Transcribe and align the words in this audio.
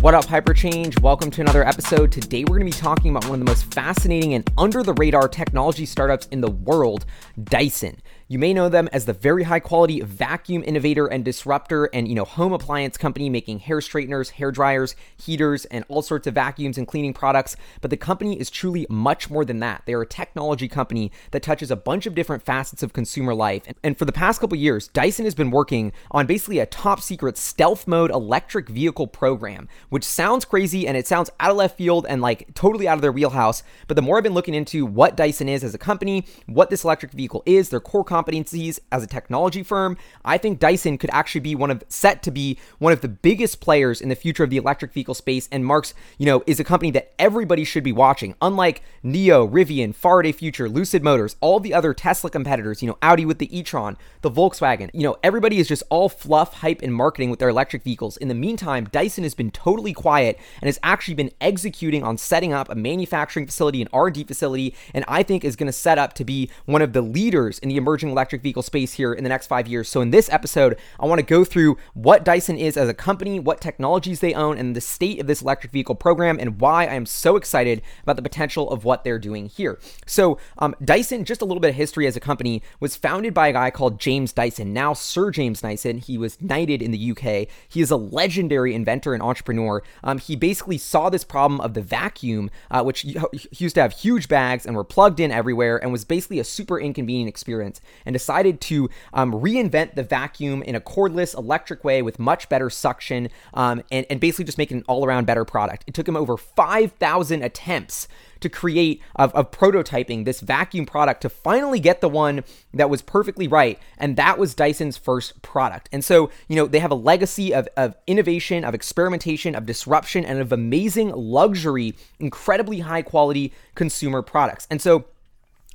What 0.00 0.14
up, 0.14 0.26
Hyperchange? 0.26 1.00
Welcome 1.00 1.32
to 1.32 1.40
another 1.40 1.66
episode. 1.66 2.12
Today, 2.12 2.44
we're 2.44 2.58
going 2.58 2.70
to 2.70 2.76
be 2.76 2.80
talking 2.80 3.10
about 3.10 3.24
one 3.24 3.40
of 3.40 3.44
the 3.44 3.50
most 3.50 3.74
fascinating 3.74 4.34
and 4.34 4.48
under 4.56 4.84
the 4.84 4.94
radar 4.94 5.26
technology 5.26 5.86
startups 5.86 6.28
in 6.28 6.40
the 6.40 6.52
world, 6.52 7.04
Dyson. 7.42 8.00
You 8.30 8.38
may 8.38 8.52
know 8.52 8.68
them 8.68 8.90
as 8.92 9.06
the 9.06 9.14
very 9.14 9.44
high 9.44 9.58
quality 9.58 10.02
vacuum 10.02 10.62
innovator 10.66 11.06
and 11.06 11.24
disruptor 11.24 11.86
and, 11.94 12.06
you 12.06 12.14
know, 12.14 12.26
home 12.26 12.52
appliance 12.52 12.98
company 12.98 13.30
making 13.30 13.60
hair 13.60 13.80
straighteners, 13.80 14.28
hair 14.28 14.52
dryers, 14.52 14.94
heaters, 15.16 15.64
and 15.64 15.82
all 15.88 16.02
sorts 16.02 16.26
of 16.26 16.34
vacuums 16.34 16.76
and 16.76 16.86
cleaning 16.86 17.14
products. 17.14 17.56
But 17.80 17.88
the 17.88 17.96
company 17.96 18.38
is 18.38 18.50
truly 18.50 18.86
much 18.90 19.30
more 19.30 19.46
than 19.46 19.60
that. 19.60 19.84
They 19.86 19.94
are 19.94 20.02
a 20.02 20.06
technology 20.06 20.68
company 20.68 21.10
that 21.30 21.42
touches 21.42 21.70
a 21.70 21.76
bunch 21.76 22.04
of 22.04 22.14
different 22.14 22.42
facets 22.42 22.82
of 22.82 22.92
consumer 22.92 23.34
life. 23.34 23.62
And 23.82 23.96
for 23.96 24.04
the 24.04 24.12
past 24.12 24.42
couple 24.42 24.58
years, 24.58 24.88
Dyson 24.88 25.24
has 25.24 25.34
been 25.34 25.50
working 25.50 25.94
on 26.10 26.26
basically 26.26 26.58
a 26.58 26.66
top 26.66 27.00
secret 27.00 27.38
stealth 27.38 27.88
mode 27.88 28.10
electric 28.10 28.68
vehicle 28.68 29.06
program, 29.06 29.70
which 29.88 30.04
sounds 30.04 30.44
crazy 30.44 30.86
and 30.86 30.98
it 30.98 31.06
sounds 31.06 31.30
out 31.40 31.50
of 31.50 31.56
left 31.56 31.78
field 31.78 32.04
and 32.06 32.20
like 32.20 32.52
totally 32.52 32.86
out 32.86 32.96
of 32.96 33.00
their 33.00 33.10
wheelhouse. 33.10 33.62
But 33.86 33.94
the 33.94 34.02
more 34.02 34.18
I've 34.18 34.22
been 34.22 34.34
looking 34.34 34.54
into 34.54 34.84
what 34.84 35.16
Dyson 35.16 35.48
is 35.48 35.64
as 35.64 35.72
a 35.72 35.78
company, 35.78 36.26
what 36.44 36.68
this 36.68 36.84
electric 36.84 37.12
vehicle 37.12 37.42
is, 37.46 37.70
their 37.70 37.80
core 37.80 38.04
competencies 38.18 38.78
as 38.90 39.02
a 39.02 39.06
technology 39.06 39.62
firm, 39.62 39.96
I 40.24 40.38
think 40.38 40.58
Dyson 40.58 40.98
could 40.98 41.10
actually 41.12 41.40
be 41.40 41.54
one 41.54 41.70
of 41.70 41.84
set 41.88 42.22
to 42.24 42.30
be 42.30 42.58
one 42.78 42.92
of 42.92 43.00
the 43.00 43.08
biggest 43.08 43.60
players 43.60 44.00
in 44.00 44.08
the 44.08 44.16
future 44.16 44.44
of 44.44 44.50
the 44.50 44.56
electric 44.56 44.92
vehicle 44.92 45.14
space 45.14 45.48
and 45.52 45.64
marks, 45.64 45.94
you 46.18 46.26
know, 46.26 46.42
is 46.46 46.60
a 46.60 46.64
company 46.64 46.90
that 46.92 47.12
everybody 47.18 47.64
should 47.64 47.84
be 47.84 47.92
watching. 47.92 48.34
Unlike 48.42 48.82
NIO, 49.04 49.50
Rivian, 49.50 49.94
Faraday 49.94 50.32
Future, 50.32 50.68
Lucid 50.68 51.02
Motors, 51.02 51.36
all 51.40 51.60
the 51.60 51.74
other 51.74 51.94
Tesla 51.94 52.30
competitors, 52.30 52.82
you 52.82 52.88
know, 52.88 52.98
Audi 53.02 53.24
with 53.24 53.38
the 53.38 53.56
e-tron, 53.56 53.96
the 54.22 54.30
Volkswagen, 54.30 54.90
you 54.92 55.02
know, 55.02 55.16
everybody 55.22 55.58
is 55.58 55.68
just 55.68 55.82
all 55.90 56.08
fluff, 56.08 56.54
hype 56.54 56.82
and 56.82 56.94
marketing 56.94 57.30
with 57.30 57.38
their 57.38 57.48
electric 57.48 57.82
vehicles. 57.82 58.16
In 58.16 58.28
the 58.28 58.34
meantime, 58.34 58.88
Dyson 58.90 59.24
has 59.24 59.34
been 59.34 59.50
totally 59.50 59.92
quiet 59.92 60.38
and 60.60 60.66
has 60.66 60.78
actually 60.82 61.14
been 61.14 61.30
executing 61.40 62.02
on 62.02 62.16
setting 62.16 62.52
up 62.52 62.68
a 62.68 62.74
manufacturing 62.74 63.46
facility, 63.46 63.82
an 63.82 63.88
R&D 63.92 64.24
facility, 64.24 64.74
and 64.94 65.04
I 65.08 65.22
think 65.22 65.44
is 65.44 65.56
going 65.56 65.66
to 65.66 65.72
set 65.72 65.98
up 65.98 66.12
to 66.14 66.24
be 66.24 66.50
one 66.66 66.82
of 66.82 66.92
the 66.92 67.02
leaders 67.02 67.58
in 67.58 67.68
the 67.68 67.76
emerging 67.76 68.07
electric 68.10 68.42
vehicle 68.42 68.62
space 68.62 68.94
here 68.94 69.12
in 69.12 69.24
the 69.24 69.28
next 69.28 69.46
five 69.46 69.66
years. 69.66 69.88
So, 69.88 70.00
in 70.00 70.10
this 70.10 70.28
episode, 70.30 70.78
I 70.98 71.06
want 71.06 71.18
to 71.20 71.26
go 71.26 71.44
through 71.44 71.76
what 71.94 72.24
Dyson 72.24 72.56
is 72.56 72.76
as 72.76 72.88
a 72.88 72.94
company, 72.94 73.40
what 73.40 73.60
technologies 73.60 74.20
they 74.20 74.34
own, 74.34 74.58
and 74.58 74.74
the 74.74 74.80
state 74.80 75.20
of 75.20 75.26
this 75.26 75.42
electric 75.42 75.72
vehicle 75.72 75.94
program, 75.94 76.38
and 76.40 76.60
why 76.60 76.84
I 76.84 76.94
am 76.94 77.06
so 77.06 77.36
excited 77.36 77.82
about 78.02 78.16
the 78.16 78.22
potential 78.22 78.70
of 78.70 78.84
what 78.84 79.04
they're 79.04 79.18
doing 79.18 79.46
here. 79.46 79.78
So, 80.06 80.38
um, 80.58 80.74
Dyson, 80.84 81.24
just 81.24 81.42
a 81.42 81.44
little 81.44 81.60
bit 81.60 81.70
of 81.70 81.76
history 81.76 82.06
as 82.06 82.16
a 82.16 82.20
company, 82.20 82.62
was 82.80 82.96
founded 82.96 83.34
by 83.34 83.48
a 83.48 83.52
guy 83.52 83.70
called 83.70 84.00
James 84.00 84.32
Dyson, 84.32 84.72
now 84.72 84.92
Sir 84.92 85.30
James 85.30 85.60
Dyson. 85.60 85.98
He 85.98 86.18
was 86.18 86.40
knighted 86.40 86.82
in 86.82 86.90
the 86.90 87.10
UK. 87.10 87.48
He 87.68 87.80
is 87.80 87.90
a 87.90 87.96
legendary 87.96 88.74
inventor 88.74 89.14
and 89.14 89.22
entrepreneur. 89.22 89.82
Um, 90.02 90.18
he 90.18 90.36
basically 90.36 90.78
saw 90.78 91.10
this 91.10 91.24
problem 91.24 91.60
of 91.60 91.74
the 91.74 91.82
vacuum, 91.82 92.50
uh, 92.70 92.82
which 92.82 93.04
used 93.04 93.74
to 93.74 93.82
have 93.82 93.92
huge 93.92 94.28
bags 94.28 94.66
and 94.66 94.74
were 94.76 94.84
plugged 94.84 95.20
in 95.20 95.30
everywhere, 95.30 95.76
and 95.76 95.92
was 95.92 96.04
basically 96.04 96.38
a 96.38 96.44
super 96.44 96.80
inconvenient 96.80 97.28
experience 97.28 97.80
and 98.06 98.12
decided 98.12 98.60
to 98.62 98.88
um, 99.12 99.32
reinvent 99.32 99.94
the 99.94 100.02
vacuum 100.02 100.62
in 100.62 100.74
a 100.74 100.80
cordless 100.80 101.36
electric 101.36 101.84
way 101.84 102.02
with 102.02 102.18
much 102.18 102.48
better 102.48 102.70
suction 102.70 103.28
um, 103.54 103.82
and, 103.90 104.06
and 104.10 104.20
basically 104.20 104.44
just 104.44 104.58
make 104.58 104.70
an 104.70 104.84
all 104.88 105.04
around 105.04 105.26
better 105.26 105.44
product. 105.44 105.84
It 105.86 105.94
took 105.94 106.08
him 106.08 106.16
over 106.16 106.36
5,000 106.36 107.42
attempts 107.42 108.08
to 108.40 108.48
create 108.48 109.02
of, 109.16 109.34
of, 109.34 109.50
prototyping 109.50 110.24
this 110.24 110.40
vacuum 110.40 110.86
product 110.86 111.22
to 111.22 111.28
finally 111.28 111.80
get 111.80 112.00
the 112.00 112.08
one 112.08 112.44
that 112.72 112.88
was 112.88 113.02
perfectly 113.02 113.48
right 113.48 113.78
and 113.96 114.16
that 114.16 114.38
was 114.38 114.54
dyson's 114.54 114.96
first 114.96 115.40
product 115.42 115.88
and 115.92 116.04
so 116.04 116.30
you 116.46 116.54
know 116.54 116.66
they 116.66 116.78
have 116.78 116.90
a 116.90 116.96
legacy 116.96 117.52
of, 117.52 117.66
of 117.76 117.96
innovation 118.06 118.64
of 118.64 118.74
experimentation 118.74 119.54
of 119.54 119.66
disruption 119.66 120.24
and 120.24 120.38
of 120.38 120.52
amazing 120.52 121.10
luxury 121.10 121.94
incredibly 122.20 122.80
high 122.80 123.02
quality 123.02 123.52
consumer 123.74 124.22
products 124.22 124.66
and 124.70 124.80
so 124.80 125.06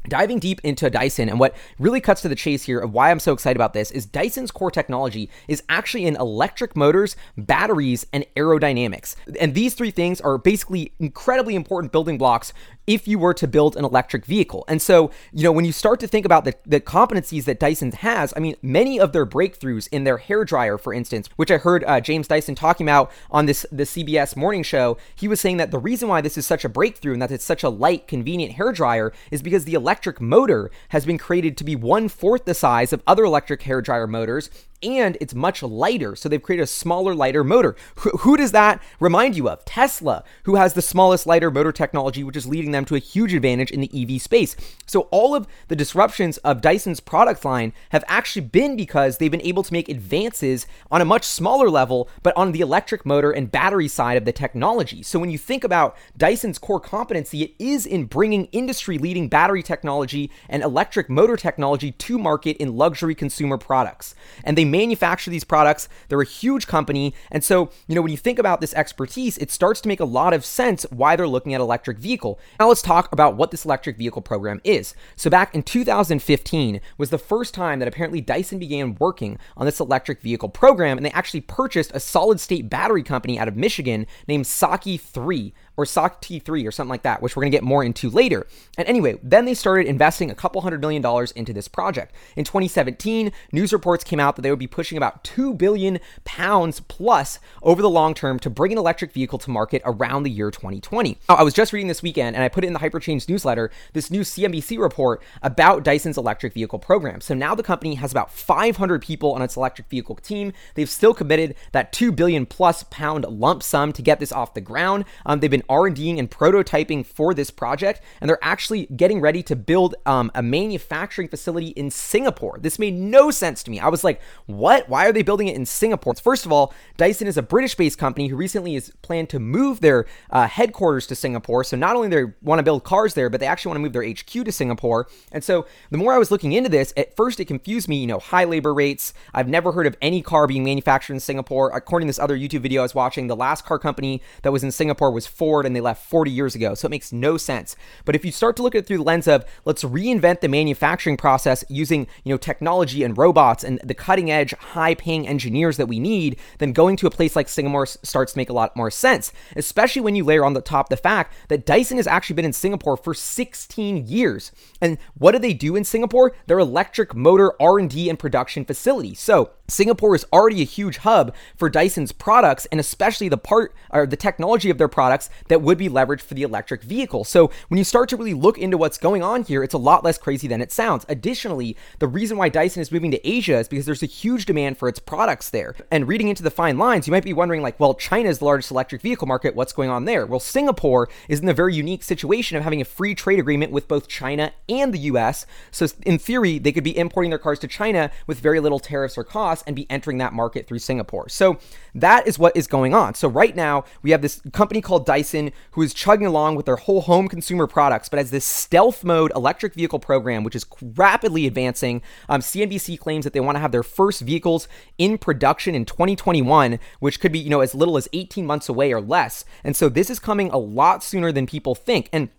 Diving 0.07 0.39
deep 0.39 0.59
into 0.63 0.89
Dyson 0.89 1.29
and 1.29 1.39
what 1.39 1.55
really 1.79 2.01
cuts 2.01 2.21
to 2.21 2.29
the 2.29 2.35
chase 2.35 2.63
here 2.63 2.79
of 2.79 2.93
why 2.93 3.09
I'm 3.09 3.19
so 3.19 3.33
excited 3.33 3.57
about 3.57 3.73
this 3.73 3.89
is 3.91 4.05
Dyson's 4.05 4.51
core 4.51 4.71
technology 4.71 5.29
is 5.47 5.63
actually 5.69 6.05
in 6.05 6.15
electric 6.17 6.75
motors, 6.75 7.15
batteries, 7.37 8.05
and 8.11 8.25
aerodynamics. 8.35 9.15
And 9.39 9.53
these 9.53 9.73
three 9.75 9.91
things 9.91 10.19
are 10.21 10.37
basically 10.37 10.93
incredibly 10.99 11.55
important 11.55 11.91
building 11.91 12.17
blocks 12.17 12.53
if 12.87 13.07
you 13.07 13.17
were 13.17 13.33
to 13.33 13.47
build 13.47 13.75
an 13.75 13.85
electric 13.85 14.25
vehicle. 14.25 14.65
And 14.67 14.81
so, 14.81 15.11
you 15.31 15.43
know, 15.43 15.51
when 15.51 15.65
you 15.65 15.71
start 15.71 15.99
to 16.01 16.07
think 16.07 16.25
about 16.25 16.45
the, 16.45 16.55
the 16.65 16.79
competencies 16.79 17.45
that 17.45 17.59
Dyson 17.59 17.91
has, 17.91 18.33
I 18.35 18.39
mean, 18.39 18.55
many 18.61 18.99
of 18.99 19.11
their 19.13 19.25
breakthroughs 19.25 19.87
in 19.91 20.03
their 20.03 20.17
hair 20.17 20.43
dryer, 20.45 20.77
for 20.77 20.93
instance, 20.93 21.29
which 21.35 21.51
I 21.51 21.57
heard 21.57 21.83
uh, 21.85 22.01
James 22.01 22.27
Dyson 22.27 22.55
talking 22.55 22.85
about 22.85 23.11
on 23.31 23.45
this 23.45 23.65
the 23.71 23.83
CBS 23.83 24.35
morning 24.35 24.63
show, 24.63 24.97
he 25.15 25.27
was 25.27 25.39
saying 25.39 25.57
that 25.57 25.71
the 25.71 25.79
reason 25.79 26.09
why 26.09 26.21
this 26.21 26.37
is 26.37 26.45
such 26.45 26.65
a 26.65 26.69
breakthrough 26.69 27.13
and 27.13 27.21
that 27.21 27.31
it's 27.31 27.45
such 27.45 27.63
a 27.63 27.69
light, 27.69 28.07
convenient 28.07 28.53
hair 28.53 28.71
dryer 28.71 29.13
is 29.31 29.41
because 29.41 29.65
the 29.65 29.73
electric 29.73 30.19
motor 30.19 30.69
has 30.89 31.05
been 31.05 31.17
created 31.17 31.57
to 31.57 31.63
be 31.63 31.75
one 31.75 32.09
fourth 32.09 32.45
the 32.45 32.53
size 32.53 32.93
of 32.93 33.01
other 33.07 33.23
electric 33.23 33.63
hair 33.63 33.81
dryer 33.81 34.07
motors 34.07 34.49
and 34.83 35.17
it's 35.19 35.33
much 35.33 35.63
lighter. 35.63 36.15
So 36.15 36.29
they've 36.29 36.41
created 36.41 36.63
a 36.63 36.67
smaller, 36.67 37.15
lighter 37.15 37.43
motor. 37.43 37.75
Wh- 37.99 38.19
who 38.19 38.37
does 38.37 38.51
that 38.51 38.81
remind 38.99 39.35
you 39.35 39.49
of? 39.49 39.63
Tesla, 39.65 40.23
who 40.43 40.55
has 40.55 40.73
the 40.73 40.81
smallest, 40.81 41.25
lighter 41.25 41.51
motor 41.51 41.71
technology, 41.71 42.23
which 42.23 42.37
is 42.37 42.47
leading 42.47 42.71
them 42.71 42.85
to 42.85 42.95
a 42.95 42.99
huge 42.99 43.33
advantage 43.33 43.71
in 43.71 43.81
the 43.81 43.91
EV 43.93 44.21
space. 44.21 44.55
So 44.85 45.01
all 45.11 45.35
of 45.35 45.47
the 45.67 45.75
disruptions 45.75 46.37
of 46.39 46.61
Dyson's 46.61 46.99
product 46.99 47.43
line 47.45 47.73
have 47.89 48.03
actually 48.07 48.45
been 48.45 48.75
because 48.75 49.17
they've 49.17 49.31
been 49.31 49.41
able 49.41 49.63
to 49.63 49.73
make 49.73 49.89
advances 49.89 50.67
on 50.91 51.01
a 51.01 51.05
much 51.05 51.23
smaller 51.23 51.69
level, 51.69 52.09
but 52.21 52.35
on 52.35 52.51
the 52.51 52.61
electric 52.61 53.05
motor 53.05 53.31
and 53.31 53.51
battery 53.51 53.87
side 53.87 54.17
of 54.17 54.25
the 54.25 54.31
technology. 54.31 55.01
So 55.03 55.19
when 55.19 55.29
you 55.29 55.37
think 55.37 55.63
about 55.63 55.95
Dyson's 56.17 56.59
core 56.59 56.79
competency, 56.79 57.43
it 57.43 57.55
is 57.59 57.85
in 57.85 58.05
bringing 58.05 58.45
industry 58.45 58.97
leading 58.97 59.29
battery 59.29 59.63
technology 59.63 60.29
and 60.49 60.63
electric 60.63 61.09
motor 61.09 61.37
technology 61.37 61.91
to 61.91 62.17
market 62.17 62.57
in 62.57 62.75
luxury 62.75 63.15
consumer 63.15 63.57
products. 63.57 64.15
And 64.43 64.57
they 64.57 64.65
manufacture 64.73 65.31
these 65.31 65.43
products. 65.43 65.87
They're 66.09 66.19
a 66.19 66.25
huge 66.25 66.67
company. 66.67 67.13
And 67.31 67.43
so, 67.43 67.69
you 67.87 67.95
know, 67.95 68.01
when 68.01 68.11
you 68.11 68.17
think 68.17 68.39
about 68.39 68.59
this 68.59 68.73
expertise, 68.73 69.37
it 69.37 69.51
starts 69.51 69.79
to 69.81 69.87
make 69.87 69.99
a 69.99 70.05
lot 70.05 70.33
of 70.33 70.43
sense 70.43 70.83
why 70.89 71.15
they're 71.15 71.27
looking 71.27 71.53
at 71.53 71.61
electric 71.61 71.99
vehicle. 71.99 72.39
Now 72.59 72.67
let's 72.67 72.81
talk 72.81 73.11
about 73.13 73.35
what 73.35 73.51
this 73.51 73.65
electric 73.65 73.97
vehicle 73.97 74.23
program 74.23 74.59
is. 74.63 74.95
So 75.15 75.29
back 75.29 75.53
in 75.53 75.61
2015 75.61 76.81
was 76.97 77.11
the 77.11 77.17
first 77.17 77.53
time 77.53 77.79
that 77.79 77.87
apparently 77.87 78.19
Dyson 78.19 78.57
began 78.59 78.95
working 78.99 79.37
on 79.55 79.65
this 79.65 79.79
electric 79.79 80.21
vehicle 80.21 80.49
program 80.49 80.97
and 80.97 81.05
they 81.05 81.11
actually 81.11 81.41
purchased 81.41 81.91
a 81.93 81.99
solid 81.99 82.39
state 82.39 82.69
battery 82.69 83.03
company 83.03 83.37
out 83.37 83.47
of 83.47 83.55
Michigan 83.55 84.07
named 84.27 84.45
Sakti3 84.45 85.53
or 85.77 85.85
SOC 85.85 86.21
T3 86.21 86.67
or 86.67 86.71
something 86.71 86.89
like 86.89 87.03
that, 87.03 87.21
which 87.21 87.35
we're 87.35 87.41
going 87.41 87.51
to 87.51 87.55
get 87.55 87.63
more 87.63 87.83
into 87.83 88.09
later. 88.09 88.45
And 88.77 88.87
anyway, 88.87 89.17
then 89.23 89.45
they 89.45 89.53
started 89.53 89.87
investing 89.87 90.29
a 90.29 90.35
couple 90.35 90.61
hundred 90.61 90.81
million 90.81 91.01
dollars 91.01 91.31
into 91.31 91.53
this 91.53 91.67
project. 91.67 92.13
In 92.35 92.43
2017, 92.43 93.31
news 93.51 93.73
reports 93.73 94.03
came 94.03 94.19
out 94.19 94.35
that 94.35 94.41
they 94.41 94.49
would 94.49 94.59
be 94.59 94.67
pushing 94.67 94.97
about 94.97 95.23
2 95.23 95.53
billion 95.53 95.99
pounds 96.25 96.79
plus 96.79 97.39
over 97.61 97.81
the 97.81 97.89
long 97.89 98.13
term 98.13 98.39
to 98.39 98.49
bring 98.49 98.71
an 98.71 98.77
electric 98.77 99.11
vehicle 99.11 99.39
to 99.39 99.49
market 99.49 99.81
around 99.85 100.23
the 100.23 100.31
year 100.31 100.51
2020. 100.51 101.17
Now, 101.29 101.35
I 101.35 101.43
was 101.43 101.53
just 101.53 101.73
reading 101.73 101.87
this 101.87 102.03
weekend 102.03 102.35
and 102.35 102.43
I 102.43 102.49
put 102.49 102.63
it 102.63 102.67
in 102.67 102.73
the 102.73 102.79
Hyperchange 102.79 103.27
newsletter, 103.27 103.71
this 103.93 104.11
new 104.11 104.21
CNBC 104.21 104.79
report 104.79 105.21
about 105.41 105.83
Dyson's 105.83 106.17
electric 106.17 106.53
vehicle 106.53 106.79
program. 106.79 107.21
So 107.21 107.33
now 107.33 107.55
the 107.55 107.63
company 107.63 107.95
has 107.95 108.11
about 108.11 108.31
500 108.31 109.01
people 109.01 109.33
on 109.33 109.41
its 109.41 109.55
electric 109.55 109.89
vehicle 109.89 110.15
team. 110.15 110.53
They've 110.75 110.89
still 110.89 111.13
committed 111.13 111.55
that 111.71 111.91
2 111.93 112.11
billion 112.11 112.45
plus 112.45 112.83
pound 112.83 113.25
lump 113.25 113.63
sum 113.63 113.93
to 113.93 114.01
get 114.01 114.19
this 114.19 114.31
off 114.31 114.53
the 114.53 114.61
ground. 114.61 115.05
Um, 115.25 115.39
they've 115.39 115.49
been 115.49 115.62
R&Ding 115.69 116.19
and 116.19 116.29
prototyping 116.29 117.05
for 117.05 117.33
this 117.33 117.51
project, 117.51 118.01
and 118.21 118.29
they're 118.29 118.39
actually 118.41 118.87
getting 118.87 119.21
ready 119.21 119.43
to 119.43 119.55
build 119.55 119.95
um, 120.05 120.31
a 120.35 120.41
manufacturing 120.41 121.27
facility 121.27 121.67
in 121.67 121.89
Singapore. 121.89 122.57
This 122.61 122.79
made 122.79 122.93
no 122.93 123.31
sense 123.31 123.63
to 123.63 123.71
me. 123.71 123.79
I 123.79 123.87
was 123.87 124.03
like, 124.03 124.21
what? 124.45 124.89
Why 124.89 125.07
are 125.07 125.11
they 125.11 125.23
building 125.23 125.47
it 125.47 125.55
in 125.55 125.65
Singapore? 125.65 126.13
First 126.15 126.45
of 126.45 126.51
all, 126.51 126.73
Dyson 126.97 127.27
is 127.27 127.37
a 127.37 127.41
British-based 127.41 127.97
company 127.97 128.27
who 128.27 128.35
recently 128.35 128.73
has 128.75 128.91
planned 129.01 129.29
to 129.29 129.39
move 129.39 129.81
their 129.81 130.05
uh, 130.29 130.47
headquarters 130.47 131.07
to 131.07 131.15
Singapore. 131.15 131.63
So 131.63 131.77
not 131.77 131.95
only 131.95 132.07
they 132.09 132.25
want 132.41 132.59
to 132.59 132.63
build 132.63 132.83
cars 132.83 133.13
there, 133.13 133.29
but 133.29 133.39
they 133.39 133.47
actually 133.47 133.69
want 133.69 133.77
to 133.77 133.81
move 133.81 133.93
their 133.93 134.07
HQ 134.07 134.45
to 134.45 134.51
Singapore. 134.51 135.07
And 135.31 135.43
so 135.43 135.65
the 135.91 135.97
more 135.97 136.13
I 136.13 136.17
was 136.17 136.31
looking 136.31 136.53
into 136.53 136.69
this, 136.69 136.93
at 136.97 137.15
first 137.15 137.39
it 137.39 137.45
confused 137.45 137.87
me. 137.87 137.97
You 137.97 138.07
know, 138.07 138.19
high 138.19 138.43
labor 138.43 138.73
rates. 138.73 139.13
I've 139.33 139.47
never 139.47 139.71
heard 139.71 139.87
of 139.87 139.95
any 140.01 140.21
car 140.21 140.47
being 140.47 140.63
manufactured 140.63 141.13
in 141.13 141.19
Singapore. 141.19 141.71
According 141.73 142.07
to 142.07 142.09
this 142.09 142.19
other 142.19 142.37
YouTube 142.37 142.61
video 142.61 142.81
I 142.81 142.83
was 142.83 142.95
watching, 142.95 143.27
the 143.27 143.35
last 143.35 143.65
car 143.65 143.79
company 143.79 144.21
that 144.41 144.51
was 144.51 144.63
in 144.63 144.71
Singapore 144.71 145.11
was 145.11 145.27
Ford 145.27 145.52
And 145.61 145.75
they 145.75 145.81
left 145.81 146.03
40 146.09 146.31
years 146.31 146.55
ago. 146.55 146.73
So 146.73 146.87
it 146.87 146.91
makes 146.91 147.11
no 147.11 147.37
sense. 147.37 147.75
But 148.05 148.15
if 148.15 148.25
you 148.25 148.31
start 148.31 148.55
to 148.57 148.63
look 148.63 148.75
at 148.75 148.79
it 148.79 148.87
through 148.87 148.97
the 148.97 149.03
lens 149.03 149.27
of 149.27 149.45
let's 149.65 149.83
reinvent 149.83 150.41
the 150.41 150.47
manufacturing 150.47 151.17
process 151.17 151.63
using, 151.69 152.07
you 152.23 152.33
know, 152.33 152.37
technology 152.37 153.03
and 153.03 153.17
robots 153.17 153.63
and 153.63 153.79
the 153.83 153.93
cutting 153.93 154.29
edge, 154.29 154.53
high 154.53 154.95
paying 154.95 155.27
engineers 155.27 155.77
that 155.77 155.87
we 155.87 155.99
need, 155.99 156.39
then 156.57 156.73
going 156.73 156.97
to 156.97 157.07
a 157.07 157.11
place 157.11 157.35
like 157.35 157.47
Singapore 157.47 157.85
starts 157.85 158.33
to 158.33 158.39
make 158.39 158.49
a 158.49 158.53
lot 158.53 158.75
more 158.75 158.91
sense, 158.91 159.31
especially 159.55 160.01
when 160.01 160.15
you 160.15 160.23
layer 160.23 160.43
on 160.43 160.53
the 160.53 160.61
top 160.61 160.89
the 160.89 160.97
fact 160.97 161.33
that 161.47 161.65
Dyson 161.65 161.97
has 161.97 162.07
actually 162.07 162.35
been 162.35 162.45
in 162.45 162.53
Singapore 162.53 162.97
for 162.97 163.13
16 163.13 164.07
years. 164.07 164.51
And 164.81 164.97
what 165.17 165.31
do 165.31 165.39
they 165.39 165.53
do 165.53 165.75
in 165.75 165.83
Singapore? 165.83 166.35
They're 166.47 166.59
electric 166.59 167.15
motor 167.15 167.53
R&D 167.61 168.09
and 168.09 168.19
production 168.19 168.65
facility. 168.65 169.15
So 169.15 169.51
Singapore 169.67 170.15
is 170.15 170.25
already 170.33 170.61
a 170.61 170.65
huge 170.65 170.97
hub 170.97 171.33
for 171.55 171.69
Dyson's 171.69 172.11
products 172.11 172.65
and 172.67 172.79
especially 172.79 173.29
the 173.29 173.37
part 173.37 173.73
or 173.91 174.05
the 174.05 174.17
technology 174.17 174.69
of 174.69 174.77
their 174.77 174.87
products 174.87 175.29
that 175.47 175.61
would 175.61 175.77
be 175.77 175.89
leveraged 175.89 176.21
for 176.21 176.33
the 176.33 176.43
electric 176.43 176.83
vehicle. 176.83 177.23
So 177.23 177.51
when 177.67 177.77
you 177.77 177.83
start 177.83 178.09
to 178.09 178.17
really 178.17 178.33
look 178.33 178.57
into 178.57 178.77
what's 178.77 178.97
going 178.97 179.23
on 179.23 179.43
here, 179.43 179.63
it's 179.63 179.73
a 179.73 179.79
lot 179.79 180.03
less 180.03 180.17
crazy 180.17 180.47
than 180.47 180.61
it 180.61 180.71
sounds. 180.71 181.05
Additionally, 181.09 181.75
the 181.99 182.07
reason 182.07 182.37
why 182.37 182.49
Dyson 182.49 182.81
is 182.81 182.91
moving 182.91 183.11
to 183.11 183.27
Asia 183.27 183.57
is 183.57 183.67
because 183.67 183.85
there's 183.85 184.03
a 184.03 184.07
huge 184.07 184.45
demand 184.45 184.77
for 184.77 184.87
its 184.87 184.99
products 184.99 185.49
there. 185.49 185.75
And 185.91 186.07
reading 186.07 186.27
into 186.27 186.43
the 186.43 186.51
fine 186.51 186.77
lines, 186.77 187.07
you 187.07 187.11
might 187.11 187.23
be 187.23 187.33
wondering 187.33 187.61
like, 187.61 187.79
well, 187.79 187.93
China 187.93 188.29
is 188.29 188.39
the 188.39 188.45
largest 188.45 188.71
electric 188.71 189.01
vehicle 189.01 189.27
market. 189.27 189.55
What's 189.55 189.73
going 189.73 189.89
on 189.89 190.05
there? 190.05 190.25
Well, 190.25 190.39
Singapore 190.39 191.09
is 191.27 191.39
in 191.39 191.45
the 191.45 191.53
very 191.53 191.75
unique 191.75 192.03
situation 192.03 192.57
of 192.57 192.63
having 192.63 192.81
a 192.81 192.85
free 192.85 193.15
trade 193.15 193.39
agreement 193.39 193.71
with 193.71 193.87
both 193.87 194.07
China 194.07 194.51
and 194.69 194.93
the 194.93 194.99
US. 194.99 195.45
So 195.71 195.87
in 196.05 196.19
theory, 196.19 196.59
they 196.59 196.71
could 196.71 196.83
be 196.83 196.97
importing 196.97 197.29
their 197.29 197.39
cars 197.39 197.59
to 197.59 197.67
China 197.67 198.11
with 198.27 198.39
very 198.39 198.59
little 198.59 198.79
tariffs 198.79 199.17
or 199.17 199.23
costs 199.23 199.63
and 199.67 199.75
be 199.75 199.89
entering 199.89 200.17
that 200.19 200.33
market 200.33 200.67
through 200.67 200.79
Singapore. 200.79 201.29
So 201.29 201.57
that 201.95 202.27
is 202.27 202.39
what 202.39 202.55
is 202.55 202.67
going 202.67 202.93
on. 202.93 203.15
So 203.15 203.27
right 203.27 203.55
now, 203.55 203.85
we 204.01 204.11
have 204.11 204.21
this 204.21 204.41
company 204.51 204.81
called 204.81 205.05
Dyson 205.05 205.32
who 205.71 205.81
is 205.81 205.93
chugging 205.93 206.27
along 206.27 206.55
with 206.55 206.65
their 206.65 206.75
whole 206.75 207.01
home 207.01 207.27
consumer 207.27 207.67
products, 207.67 208.09
but 208.09 208.17
has 208.17 208.31
this 208.31 208.45
stealth 208.45 209.03
mode 209.03 209.31
electric 209.35 209.73
vehicle 209.73 209.99
program, 209.99 210.43
which 210.43 210.55
is 210.55 210.65
rapidly 210.95 211.47
advancing. 211.47 212.01
Um, 212.29 212.41
CNBC 212.41 212.99
claims 212.99 213.23
that 213.23 213.33
they 213.33 213.39
want 213.39 213.55
to 213.55 213.59
have 213.59 213.71
their 213.71 213.83
first 213.83 214.21
vehicles 214.21 214.67
in 214.97 215.17
production 215.17 215.75
in 215.75 215.85
2021, 215.85 216.79
which 216.99 217.19
could 217.19 217.31
be, 217.31 217.39
you 217.39 217.49
know, 217.49 217.61
as 217.61 217.75
little 217.75 217.97
as 217.97 218.07
18 218.13 218.45
months 218.45 218.69
away 218.69 218.91
or 218.93 219.01
less. 219.01 219.45
And 219.63 219.75
so 219.75 219.89
this 219.89 220.09
is 220.09 220.19
coming 220.19 220.49
a 220.51 220.57
lot 220.57 221.03
sooner 221.03 221.31
than 221.31 221.47
people 221.47 221.75
think. 221.75 222.09
And 222.13 222.29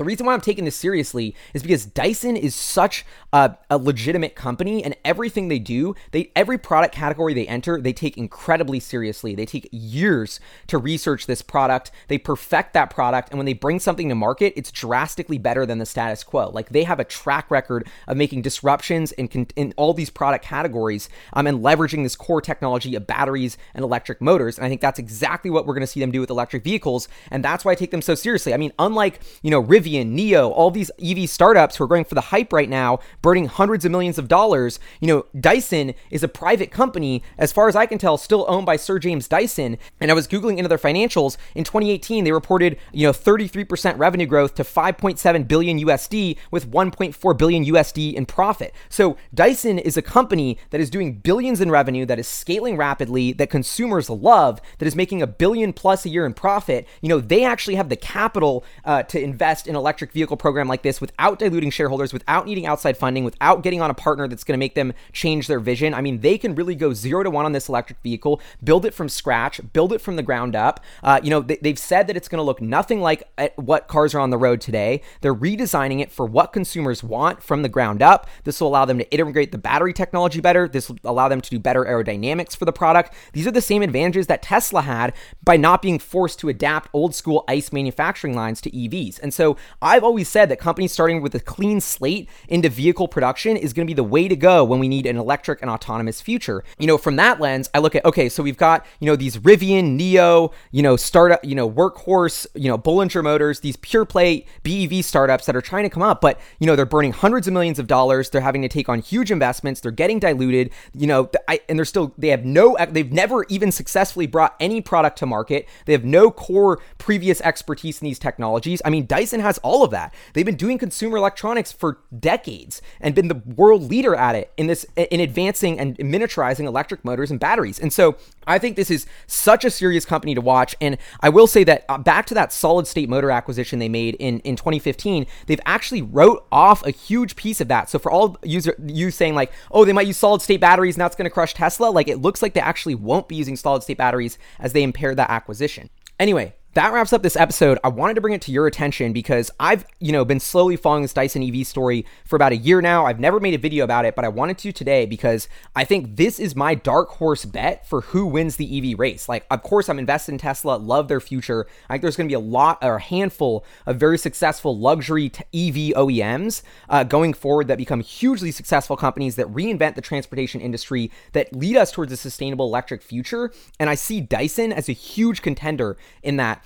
the 0.00 0.04
reason 0.04 0.24
why 0.24 0.32
I'm 0.32 0.40
taking 0.40 0.64
this 0.64 0.76
seriously 0.76 1.34
is 1.52 1.60
because 1.60 1.84
Dyson 1.84 2.34
is 2.34 2.54
such 2.54 3.04
a, 3.34 3.54
a, 3.68 3.76
legitimate 3.76 4.34
company, 4.34 4.82
and 4.82 4.96
everything 5.04 5.48
they 5.48 5.58
do, 5.58 5.94
they 6.12 6.32
every 6.34 6.56
product 6.56 6.94
category 6.94 7.34
they 7.34 7.46
enter, 7.46 7.78
they 7.78 7.92
take 7.92 8.16
incredibly 8.16 8.80
seriously. 8.80 9.34
They 9.34 9.44
take 9.44 9.68
years 9.70 10.40
to 10.68 10.78
research 10.78 11.26
this 11.26 11.42
product. 11.42 11.90
They 12.08 12.16
perfect 12.16 12.72
that 12.72 12.88
product, 12.88 13.28
and 13.28 13.38
when 13.38 13.44
they 13.44 13.52
bring 13.52 13.78
something 13.78 14.08
to 14.08 14.14
market, 14.14 14.54
it's 14.56 14.72
drastically 14.72 15.36
better 15.36 15.66
than 15.66 15.76
the 15.76 15.84
status 15.84 16.24
quo. 16.24 16.48
Like 16.48 16.70
they 16.70 16.84
have 16.84 16.98
a 16.98 17.04
track 17.04 17.50
record 17.50 17.86
of 18.08 18.16
making 18.16 18.40
disruptions 18.40 19.12
in, 19.12 19.26
in 19.54 19.74
all 19.76 19.92
these 19.92 20.08
product 20.08 20.46
categories, 20.46 21.10
um, 21.34 21.46
and 21.46 21.62
leveraging 21.62 22.04
this 22.04 22.16
core 22.16 22.40
technology 22.40 22.94
of 22.94 23.06
batteries 23.06 23.58
and 23.74 23.84
electric 23.84 24.22
motors. 24.22 24.56
And 24.56 24.64
I 24.64 24.70
think 24.70 24.80
that's 24.80 24.98
exactly 24.98 25.50
what 25.50 25.66
we're 25.66 25.74
going 25.74 25.82
to 25.82 25.86
see 25.86 26.00
them 26.00 26.10
do 26.10 26.20
with 26.20 26.30
electric 26.30 26.64
vehicles, 26.64 27.06
and 27.30 27.44
that's 27.44 27.66
why 27.66 27.72
I 27.72 27.74
take 27.74 27.90
them 27.90 28.00
so 28.00 28.14
seriously. 28.14 28.54
I 28.54 28.56
mean, 28.56 28.72
unlike 28.78 29.20
you 29.42 29.50
know 29.50 29.62
Rivian 29.62 29.89
Rivian, 29.90 30.14
NIO, 30.16 30.50
all 30.50 30.70
these 30.70 30.90
EV 31.02 31.28
startups 31.28 31.76
who 31.76 31.84
are 31.84 31.88
going 31.88 32.04
for 32.04 32.14
the 32.14 32.20
hype 32.20 32.52
right 32.52 32.68
now, 32.68 33.00
burning 33.22 33.46
hundreds 33.46 33.84
of 33.84 33.90
millions 33.90 34.18
of 34.18 34.28
dollars. 34.28 34.78
You 35.00 35.08
know, 35.08 35.26
Dyson 35.38 35.94
is 36.10 36.22
a 36.22 36.28
private 36.28 36.70
company, 36.70 37.22
as 37.38 37.52
far 37.52 37.68
as 37.68 37.76
I 37.76 37.86
can 37.86 37.98
tell, 37.98 38.16
still 38.16 38.44
owned 38.48 38.66
by 38.66 38.76
Sir 38.76 38.98
James 38.98 39.28
Dyson. 39.28 39.78
And 40.00 40.10
I 40.10 40.14
was 40.14 40.28
Googling 40.28 40.58
into 40.58 40.68
their 40.68 40.78
financials. 40.78 41.36
In 41.54 41.64
2018, 41.64 42.24
they 42.24 42.32
reported, 42.32 42.78
you 42.92 43.06
know, 43.06 43.12
33% 43.12 43.98
revenue 43.98 44.26
growth 44.26 44.54
to 44.56 44.64
5.7 44.64 45.48
billion 45.48 45.80
USD 45.80 46.36
with 46.50 46.70
1.4 46.70 47.38
billion 47.38 47.64
USD 47.64 48.14
in 48.14 48.26
profit. 48.26 48.74
So 48.88 49.16
Dyson 49.34 49.78
is 49.78 49.96
a 49.96 50.02
company 50.02 50.58
that 50.70 50.80
is 50.80 50.90
doing 50.90 51.14
billions 51.14 51.60
in 51.60 51.70
revenue, 51.70 52.06
that 52.06 52.18
is 52.18 52.28
scaling 52.28 52.76
rapidly, 52.76 53.32
that 53.32 53.50
consumers 53.50 54.08
love, 54.08 54.60
that 54.78 54.86
is 54.86 54.96
making 54.96 55.22
a 55.22 55.26
billion 55.26 55.72
plus 55.72 56.04
a 56.04 56.08
year 56.08 56.26
in 56.26 56.34
profit. 56.34 56.86
You 57.00 57.08
know, 57.08 57.20
they 57.20 57.44
actually 57.44 57.74
have 57.74 57.88
the 57.88 57.96
capital 57.96 58.64
uh, 58.84 59.02
to 59.04 59.20
invest 59.20 59.66
in 59.66 59.74
electric 59.80 60.12
vehicle 60.12 60.36
program 60.36 60.68
like 60.68 60.82
this 60.82 61.00
without 61.00 61.38
diluting 61.38 61.70
shareholders, 61.70 62.12
without 62.12 62.46
needing 62.46 62.66
outside 62.66 62.96
funding, 62.96 63.24
without 63.24 63.62
getting 63.62 63.82
on 63.82 63.90
a 63.90 63.94
partner 63.94 64.28
that's 64.28 64.44
going 64.44 64.56
to 64.56 64.58
make 64.58 64.74
them 64.74 64.92
change 65.12 65.46
their 65.46 65.60
vision. 65.60 65.94
I 65.94 66.00
mean, 66.00 66.20
they 66.20 66.38
can 66.38 66.54
really 66.54 66.74
go 66.74 66.92
zero 66.92 67.22
to 67.22 67.30
one 67.30 67.44
on 67.44 67.52
this 67.52 67.68
electric 67.68 68.00
vehicle, 68.02 68.40
build 68.62 68.86
it 68.86 68.94
from 68.94 69.08
scratch, 69.08 69.60
build 69.72 69.92
it 69.92 70.00
from 70.00 70.16
the 70.16 70.22
ground 70.22 70.54
up. 70.54 70.84
Uh, 71.02 71.20
you 71.22 71.30
know, 71.30 71.40
they, 71.40 71.58
have 71.64 71.78
said 71.78 72.06
that 72.06 72.16
it's 72.16 72.28
going 72.28 72.38
to 72.38 72.44
look 72.44 72.60
nothing 72.60 73.00
like 73.00 73.28
uh, 73.38 73.48
what 73.56 73.88
cars 73.88 74.14
are 74.14 74.20
on 74.20 74.30
the 74.30 74.38
road 74.38 74.60
today. 74.60 75.02
They're 75.20 75.34
redesigning 75.34 76.00
it 76.00 76.12
for 76.12 76.26
what 76.26 76.52
consumers 76.52 77.02
want 77.02 77.42
from 77.42 77.62
the 77.62 77.68
ground 77.68 78.02
up. 78.02 78.28
This 78.44 78.60
will 78.60 78.68
allow 78.68 78.84
them 78.84 78.98
to 78.98 79.10
integrate 79.10 79.52
the 79.52 79.58
battery 79.58 79.92
technology 79.92 80.40
better. 80.40 80.68
This 80.68 80.88
will 80.88 80.98
allow 81.04 81.28
them 81.28 81.40
to 81.40 81.50
do 81.50 81.58
better 81.58 81.84
aerodynamics 81.84 82.56
for 82.56 82.64
the 82.64 82.72
product. 82.72 83.14
These 83.32 83.46
are 83.46 83.52
the 83.52 83.60
same 83.60 83.82
advantages 83.82 84.26
that 84.26 84.42
Tesla 84.42 84.82
had 84.82 85.14
by 85.42 85.56
not 85.56 85.82
being 85.82 85.98
forced 85.98 86.38
to 86.40 86.48
adapt 86.48 86.90
old 86.92 87.14
school 87.14 87.44
ICE 87.48 87.72
manufacturing 87.72 88.34
lines 88.34 88.60
to 88.62 88.70
EVs. 88.70 89.20
And 89.22 89.32
so 89.32 89.56
I've 89.82 90.04
always 90.04 90.28
said 90.28 90.48
that 90.48 90.58
companies 90.58 90.92
starting 90.92 91.22
with 91.22 91.34
a 91.34 91.40
clean 91.40 91.80
slate 91.80 92.28
into 92.48 92.68
vehicle 92.68 93.08
production 93.08 93.56
is 93.56 93.72
going 93.72 93.86
to 93.86 93.90
be 93.90 93.94
the 93.94 94.04
way 94.04 94.28
to 94.28 94.36
go 94.36 94.64
when 94.64 94.78
we 94.78 94.88
need 94.88 95.06
an 95.06 95.16
electric 95.16 95.62
and 95.62 95.70
autonomous 95.70 96.20
future. 96.20 96.64
You 96.78 96.86
know, 96.86 96.98
from 96.98 97.16
that 97.16 97.40
lens, 97.40 97.70
I 97.74 97.78
look 97.78 97.94
at 97.94 98.04
okay, 98.04 98.28
so 98.28 98.42
we've 98.42 98.56
got, 98.56 98.86
you 98.98 99.06
know, 99.06 99.16
these 99.16 99.36
Rivian, 99.38 99.98
NIO, 99.98 100.52
you 100.70 100.82
know, 100.82 100.96
startup, 100.96 101.44
you 101.44 101.54
know, 101.54 101.70
workhorse, 101.70 102.46
you 102.54 102.68
know, 102.68 102.78
Bollinger 102.78 103.22
Motors, 103.22 103.60
these 103.60 103.76
pure 103.76 104.04
play 104.04 104.46
BEV 104.62 105.04
startups 105.04 105.46
that 105.46 105.56
are 105.56 105.62
trying 105.62 105.84
to 105.84 105.90
come 105.90 106.02
up, 106.02 106.20
but 106.20 106.40
you 106.58 106.66
know, 106.66 106.76
they're 106.76 106.86
burning 106.86 107.12
hundreds 107.12 107.46
of 107.46 107.52
millions 107.52 107.78
of 107.78 107.86
dollars, 107.86 108.30
they're 108.30 108.40
having 108.40 108.62
to 108.62 108.68
take 108.68 108.88
on 108.88 109.00
huge 109.00 109.30
investments, 109.30 109.80
they're 109.80 109.92
getting 109.92 110.18
diluted, 110.18 110.70
you 110.94 111.06
know, 111.06 111.30
I, 111.48 111.60
and 111.68 111.78
they're 111.78 111.84
still 111.84 112.14
they 112.18 112.28
have 112.28 112.44
no 112.44 112.76
they've 112.90 113.12
never 113.12 113.44
even 113.48 113.72
successfully 113.72 114.26
brought 114.26 114.56
any 114.60 114.80
product 114.80 115.18
to 115.18 115.26
market. 115.26 115.68
They 115.86 115.92
have 115.92 116.04
no 116.04 116.30
core 116.30 116.80
previous 116.98 117.40
expertise 117.40 118.00
in 118.00 118.06
these 118.06 118.18
technologies. 118.18 118.82
I 118.84 118.90
mean, 118.90 119.06
Dyson 119.06 119.40
has 119.50 119.58
all 119.58 119.82
of 119.82 119.90
that. 119.90 120.14
They've 120.32 120.46
been 120.46 120.56
doing 120.56 120.78
consumer 120.78 121.16
electronics 121.16 121.72
for 121.72 121.98
decades 122.16 122.80
and 123.00 123.16
been 123.16 123.26
the 123.26 123.42
world 123.44 123.82
leader 123.82 124.14
at 124.14 124.36
it 124.36 124.52
in 124.56 124.68
this 124.68 124.86
in 124.96 125.18
advancing 125.18 125.78
and 125.80 125.98
miniaturizing 125.98 126.66
electric 126.66 127.04
motors 127.04 127.32
and 127.32 127.40
batteries. 127.40 127.80
And 127.80 127.92
so 127.92 128.16
I 128.46 128.58
think 128.58 128.76
this 128.76 128.90
is 128.90 129.06
such 129.26 129.64
a 129.64 129.70
serious 129.70 130.04
company 130.04 130.36
to 130.36 130.40
watch. 130.40 130.76
And 130.80 130.98
I 131.20 131.30
will 131.30 131.48
say 131.48 131.64
that 131.64 131.84
uh, 131.88 131.98
back 131.98 132.26
to 132.26 132.34
that 132.34 132.52
solid 132.52 132.86
state 132.86 133.08
motor 133.08 133.30
acquisition 133.30 133.80
they 133.80 133.88
made 133.88 134.14
in, 134.20 134.38
in 134.40 134.54
2015, 134.54 135.26
they've 135.46 135.60
actually 135.66 136.02
wrote 136.02 136.46
off 136.52 136.86
a 136.86 136.90
huge 136.90 137.34
piece 137.34 137.60
of 137.60 137.66
that. 137.68 137.90
So 137.90 137.98
for 137.98 138.12
all 138.12 138.38
user 138.44 138.76
you 138.86 139.10
saying 139.10 139.34
like, 139.34 139.52
oh, 139.72 139.84
they 139.84 139.92
might 139.92 140.06
use 140.06 140.16
solid 140.16 140.42
state 140.42 140.60
batteries 140.60 140.94
and 140.94 141.00
that's 141.00 141.16
going 141.16 141.28
to 141.28 141.30
crush 141.30 141.54
Tesla, 141.54 141.86
like 141.90 142.06
it 142.06 142.18
looks 142.18 142.40
like 142.40 142.54
they 142.54 142.60
actually 142.60 142.94
won't 142.94 143.26
be 143.26 143.34
using 143.34 143.56
solid 143.56 143.82
state 143.82 143.98
batteries 143.98 144.38
as 144.60 144.72
they 144.72 144.84
impair 144.84 145.14
that 145.14 145.30
acquisition. 145.30 145.90
Anyway, 146.20 146.54
that 146.74 146.92
wraps 146.92 147.12
up 147.12 147.22
this 147.22 147.34
episode. 147.34 147.78
I 147.82 147.88
wanted 147.88 148.14
to 148.14 148.20
bring 148.20 148.32
it 148.32 148.42
to 148.42 148.52
your 148.52 148.68
attention 148.68 149.12
because 149.12 149.50
I've, 149.58 149.84
you 149.98 150.12
know, 150.12 150.24
been 150.24 150.38
slowly 150.38 150.76
following 150.76 151.02
this 151.02 151.12
Dyson 151.12 151.42
EV 151.42 151.66
story 151.66 152.06
for 152.24 152.36
about 152.36 152.52
a 152.52 152.56
year 152.56 152.80
now. 152.80 153.06
I've 153.06 153.18
never 153.18 153.40
made 153.40 153.54
a 153.54 153.58
video 153.58 153.82
about 153.82 154.04
it, 154.04 154.14
but 154.14 154.24
I 154.24 154.28
wanted 154.28 154.56
to 154.58 154.70
today 154.70 155.04
because 155.04 155.48
I 155.74 155.84
think 155.84 156.14
this 156.14 156.38
is 156.38 156.54
my 156.54 156.76
dark 156.76 157.08
horse 157.08 157.44
bet 157.44 157.88
for 157.88 158.02
who 158.02 158.24
wins 158.24 158.54
the 158.54 158.92
EV 158.92 158.98
race. 159.00 159.28
Like, 159.28 159.46
of 159.50 159.64
course, 159.64 159.88
I'm 159.88 159.98
invested 159.98 160.32
in 160.32 160.38
Tesla, 160.38 160.76
love 160.76 161.08
their 161.08 161.20
future. 161.20 161.66
I 161.88 161.94
think 161.94 162.02
there's 162.02 162.16
going 162.16 162.28
to 162.28 162.32
be 162.32 162.34
a 162.34 162.38
lot 162.38 162.78
or 162.82 162.96
a 162.96 163.00
handful 163.00 163.64
of 163.84 163.96
very 163.96 164.16
successful 164.16 164.78
luxury 164.78 165.26
EV 165.26 165.94
OEMs 165.96 166.62
uh, 166.88 167.02
going 167.02 167.32
forward 167.34 167.66
that 167.66 167.78
become 167.78 168.00
hugely 168.00 168.52
successful 168.52 168.96
companies 168.96 169.34
that 169.34 169.48
reinvent 169.48 169.96
the 169.96 170.00
transportation 170.00 170.60
industry 170.60 171.10
that 171.32 171.52
lead 171.52 171.76
us 171.76 171.90
towards 171.90 172.12
a 172.12 172.16
sustainable 172.16 172.66
electric 172.66 173.02
future. 173.02 173.52
And 173.80 173.90
I 173.90 173.96
see 173.96 174.20
Dyson 174.20 174.72
as 174.72 174.88
a 174.88 174.92
huge 174.92 175.42
contender 175.42 175.96
in 176.22 176.36
that 176.36 176.59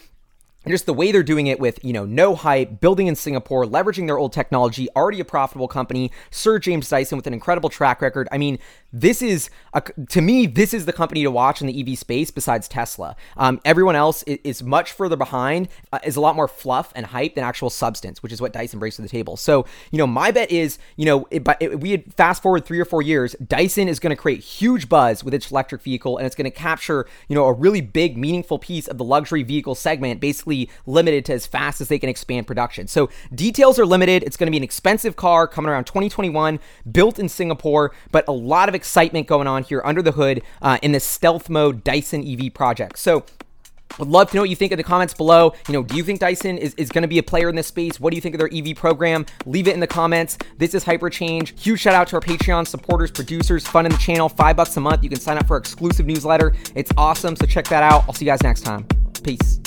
just 0.72 0.86
the 0.86 0.94
way 0.94 1.12
they're 1.12 1.22
doing 1.22 1.46
it 1.46 1.60
with, 1.60 1.84
you 1.84 1.92
know, 1.92 2.04
no 2.04 2.34
hype, 2.34 2.80
building 2.80 3.06
in 3.06 3.14
Singapore, 3.14 3.64
leveraging 3.64 4.06
their 4.06 4.18
old 4.18 4.32
technology, 4.32 4.88
already 4.96 5.20
a 5.20 5.24
profitable 5.24 5.68
company, 5.68 6.10
Sir 6.30 6.58
James 6.58 6.88
Dyson 6.88 7.16
with 7.16 7.26
an 7.26 7.34
incredible 7.34 7.68
track 7.68 8.00
record. 8.00 8.28
I 8.32 8.38
mean, 8.38 8.58
this 8.94 9.20
is, 9.22 9.50
a, 9.72 9.82
to 10.10 10.20
me, 10.20 10.46
this 10.46 10.72
is 10.72 10.86
the 10.86 10.92
company 10.92 11.24
to 11.24 11.30
watch 11.30 11.60
in 11.60 11.66
the 11.66 11.80
EV 11.80 11.98
space 11.98 12.30
besides 12.30 12.68
Tesla. 12.68 13.16
Um, 13.36 13.60
everyone 13.64 13.96
else 13.96 14.22
is, 14.22 14.38
is, 14.44 14.62
much 14.62 14.92
further 14.92 15.16
behind, 15.16 15.68
uh, 15.92 15.98
is 16.04 16.14
a 16.14 16.20
lot 16.20 16.36
more 16.36 16.46
fluff 16.46 16.92
and 16.94 17.04
hype 17.06 17.34
than 17.34 17.42
actual 17.42 17.70
substance, 17.70 18.22
which 18.22 18.32
is 18.32 18.40
what 18.40 18.52
Dyson 18.52 18.78
brings 18.78 18.94
to 18.96 19.02
the 19.02 19.08
table. 19.08 19.36
So, 19.36 19.66
you 19.90 19.98
know, 19.98 20.06
my 20.06 20.30
bet 20.30 20.52
is, 20.52 20.78
you 20.96 21.06
know, 21.06 21.26
it, 21.32 21.42
but 21.42 21.60
it, 21.60 21.80
we 21.80 21.90
had 21.90 22.14
fast 22.14 22.40
forward 22.40 22.64
three 22.64 22.78
or 22.78 22.84
four 22.84 23.02
years, 23.02 23.34
Dyson 23.44 23.88
is 23.88 23.98
going 23.98 24.10
to 24.10 24.16
create 24.16 24.40
huge 24.40 24.88
buzz 24.88 25.24
with 25.24 25.34
its 25.34 25.50
electric 25.50 25.82
vehicle 25.82 26.16
and 26.16 26.24
it's 26.24 26.36
going 26.36 26.44
to 26.44 26.56
capture, 26.56 27.06
you 27.28 27.34
know, 27.34 27.46
a 27.46 27.52
really 27.52 27.80
big, 27.80 28.16
meaningful 28.16 28.60
piece 28.60 28.86
of 28.86 28.96
the 28.96 29.04
luxury 29.04 29.42
vehicle 29.42 29.74
segment, 29.74 30.20
basically 30.20 30.70
limited 30.86 31.24
to 31.24 31.32
as 31.32 31.46
fast 31.46 31.80
as 31.80 31.88
they 31.88 31.98
can 31.98 32.08
expand 32.08 32.46
production. 32.46 32.86
So 32.86 33.10
details 33.34 33.76
are 33.80 33.86
limited. 33.86 34.22
It's 34.22 34.36
going 34.36 34.46
to 34.46 34.52
be 34.52 34.56
an 34.56 34.62
expensive 34.62 35.16
car 35.16 35.48
coming 35.48 35.68
around 35.68 35.84
2021, 35.84 36.60
built 36.92 37.18
in 37.18 37.28
Singapore, 37.28 37.92
but 38.12 38.24
a 38.28 38.32
lot 38.32 38.68
of 38.68 38.74
excitement 38.84 39.26
going 39.26 39.46
on 39.46 39.62
here 39.62 39.80
under 39.82 40.02
the 40.02 40.12
hood 40.12 40.42
uh, 40.60 40.78
in 40.82 40.92
this 40.92 41.04
stealth 41.04 41.48
mode 41.48 41.82
Dyson 41.84 42.22
EV 42.22 42.52
project. 42.52 42.98
So 42.98 43.24
Would 43.98 44.08
love 44.08 44.28
to 44.30 44.36
know 44.36 44.42
what 44.42 44.50
you 44.50 44.56
think 44.56 44.72
in 44.72 44.76
the 44.76 44.84
comments 44.84 45.14
below. 45.14 45.54
You 45.68 45.72
know, 45.72 45.82
do 45.82 45.96
you 45.96 46.02
think 46.02 46.20
Dyson 46.20 46.58
is, 46.58 46.74
is 46.74 46.90
going 46.90 47.02
to 47.02 47.08
be 47.08 47.18
a 47.18 47.22
player 47.22 47.48
in 47.48 47.56
this 47.56 47.68
space? 47.68 47.98
What 47.98 48.10
do 48.10 48.16
you 48.16 48.20
think 48.20 48.34
of 48.34 48.40
their 48.40 48.50
EV 48.52 48.76
program? 48.76 49.24
Leave 49.46 49.68
it 49.68 49.74
in 49.74 49.80
the 49.80 49.86
comments. 49.86 50.36
This 50.58 50.74
is 50.74 50.84
Hyperchange. 50.84 51.58
Huge 51.58 51.80
shout 51.80 51.94
out 51.94 52.08
to 52.08 52.16
our 52.16 52.20
Patreon 52.20 52.66
supporters, 52.66 53.10
producers, 53.10 53.66
fun 53.66 53.86
in 53.86 53.92
the 53.92 53.98
channel. 53.98 54.28
Five 54.28 54.56
bucks 54.56 54.76
a 54.76 54.80
month. 54.80 55.02
You 55.02 55.08
can 55.08 55.20
sign 55.20 55.38
up 55.38 55.46
for 55.46 55.54
our 55.54 55.60
exclusive 55.60 56.06
newsletter. 56.06 56.54
It's 56.74 56.90
awesome. 56.98 57.36
So 57.36 57.46
check 57.46 57.66
that 57.68 57.82
out. 57.82 58.04
I'll 58.06 58.14
see 58.14 58.26
you 58.26 58.30
guys 58.30 58.42
next 58.42 58.62
time. 58.62 58.86
Peace. 59.22 59.60